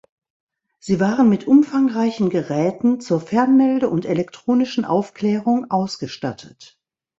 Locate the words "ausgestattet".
5.69-6.79